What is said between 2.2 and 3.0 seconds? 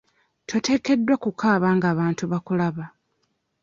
bakulaba.